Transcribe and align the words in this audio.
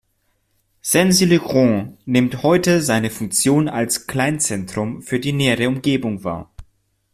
Sancey-le-Grand 0.81 1.95
nimmt 2.07 2.41
heute 2.41 2.81
seine 2.81 3.11
Funktion 3.11 3.69
als 3.69 4.07
Kleinzentrum 4.07 5.03
für 5.03 5.19
die 5.19 5.31
nähere 5.31 5.67
Umgebung 5.67 6.23
wahr. 6.23 6.49